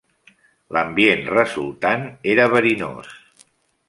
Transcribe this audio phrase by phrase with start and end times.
[0.77, 3.13] L'ambient resultant era verinós.